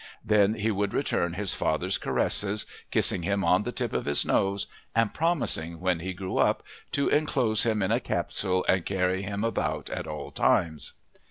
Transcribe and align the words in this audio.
Then 0.25 0.55
he 0.55 0.71
would 0.71 0.95
return 0.95 1.35
his 1.35 1.53
father's 1.53 1.99
caresses, 1.99 2.65
kissing 2.89 3.21
him 3.21 3.45
on 3.45 3.61
the 3.61 3.71
tip 3.71 3.93
of 3.93 4.05
his 4.05 4.25
nose 4.25 4.65
and 4.95 5.13
promising 5.13 5.79
when 5.79 5.99
he 5.99 6.11
grew 6.11 6.39
up 6.39 6.63
"to 6.93 7.07
enclose 7.09 7.67
him 7.67 7.83
in 7.83 7.91
a 7.91 7.99
capsule 7.99 8.65
and 8.67 8.83
carry 8.83 9.21
him 9.21 9.43
about 9.43 9.91
at 9.91 10.07
all 10.07 10.31
times!" 10.31 10.93